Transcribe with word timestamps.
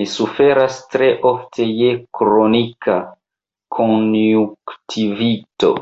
Mi 0.00 0.04
suferas 0.10 0.76
tre 0.92 1.08
ofte 1.30 1.66
je 1.78 1.88
kronika 2.20 2.96
konjunktivito. 3.78 5.72